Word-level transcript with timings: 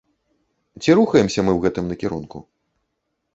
Ці 0.81 0.95
рухаемся 0.99 1.39
мы 1.43 1.51
ў 1.53 1.59
гэтым 1.67 1.85
накірунку? 1.93 2.37